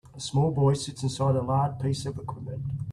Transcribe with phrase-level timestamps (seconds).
[0.15, 2.63] A small boy sits inside a large piece of equipment.